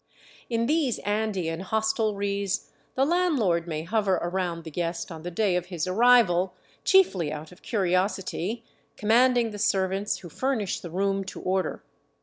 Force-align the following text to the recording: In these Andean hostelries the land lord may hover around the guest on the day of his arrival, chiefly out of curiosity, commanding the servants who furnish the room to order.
In 0.49 0.65
these 0.65 0.97
Andean 1.05 1.59
hostelries 1.59 2.71
the 2.95 3.05
land 3.05 3.37
lord 3.37 3.67
may 3.67 3.83
hover 3.83 4.15
around 4.15 4.63
the 4.63 4.71
guest 4.71 5.11
on 5.11 5.21
the 5.21 5.29
day 5.29 5.55
of 5.55 5.67
his 5.67 5.85
arrival, 5.85 6.55
chiefly 6.83 7.31
out 7.31 7.51
of 7.51 7.61
curiosity, 7.61 8.63
commanding 8.97 9.51
the 9.51 9.59
servants 9.59 10.17
who 10.17 10.27
furnish 10.29 10.79
the 10.79 10.89
room 10.89 11.23
to 11.25 11.39
order. 11.41 11.83